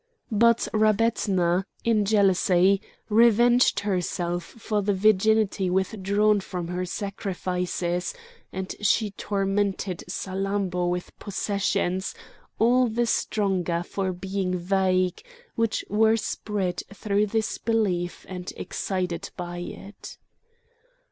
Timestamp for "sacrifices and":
6.87-8.73